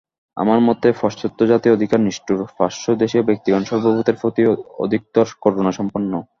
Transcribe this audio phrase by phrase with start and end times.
[0.37, 4.41] আমার মতে পাশ্চাত্য জাতি অধিকতর নিষ্ঠুর, প্রাচ্যদেশীয় ব্যক্তিগণ সর্বভূতের প্রতি
[4.79, 6.11] অধিকতর করুণাসম্পন্ন।